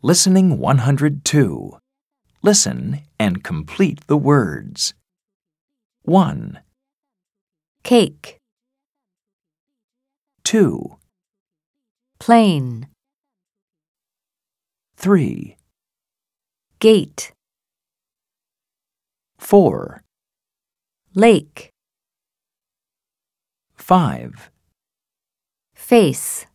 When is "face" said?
25.74-26.46